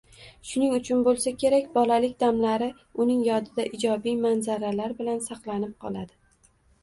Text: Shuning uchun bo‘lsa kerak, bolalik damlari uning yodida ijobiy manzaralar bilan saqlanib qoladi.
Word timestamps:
Shuning 0.51 0.71
uchun 0.75 1.01
bo‘lsa 1.07 1.33
kerak, 1.41 1.67
bolalik 1.73 2.15
damlari 2.23 2.69
uning 3.05 3.21
yodida 3.27 3.67
ijobiy 3.79 4.17
manzaralar 4.25 4.97
bilan 5.03 5.23
saqlanib 5.27 5.77
qoladi. 5.85 6.19